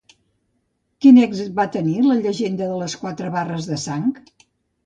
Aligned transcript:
Quin 1.05 1.19
èxit 1.25 1.51
va 1.59 1.67
tenir 1.77 1.93
la 2.05 2.17
llegenda 2.23 2.71
de 2.73 2.81
les 2.85 2.97
quatre 3.05 3.33
barres 3.39 3.69
de 3.75 3.79
sang? 3.87 4.09